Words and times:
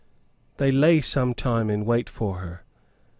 They 0.57 0.71
lay 0.71 0.99
some 1.01 1.35
time 1.35 1.69
in 1.69 1.85
wait 1.85 2.09
for 2.09 2.37
her. 2.39 2.63